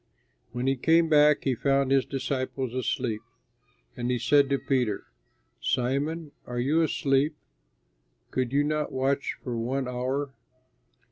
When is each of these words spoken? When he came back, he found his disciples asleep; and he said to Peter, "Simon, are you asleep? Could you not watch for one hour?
When 0.51 0.65
he 0.65 0.77
came 0.77 1.09
back, 1.09 1.43
he 1.43 1.53
found 1.53 1.91
his 1.91 2.07
disciples 2.07 2.73
asleep; 2.73 3.21
and 3.95 4.09
he 4.09 4.17
said 4.17 4.49
to 4.49 4.57
Peter, 4.57 5.05
"Simon, 5.61 6.31
are 6.47 6.57
you 6.57 6.81
asleep? 6.81 7.35
Could 8.31 8.51
you 8.51 8.63
not 8.63 8.91
watch 8.91 9.35
for 9.43 9.55
one 9.55 9.87
hour? 9.87 10.33